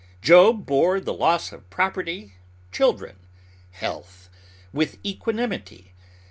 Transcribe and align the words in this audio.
Job 0.19 0.65
bore 0.65 0.99
the 0.99 1.13
loss 1.13 1.51
of 1.51 1.69
property, 1.69 2.33
children, 2.71 3.17
health, 3.69 4.31
with 4.73 4.97
equanimity. 5.05 5.93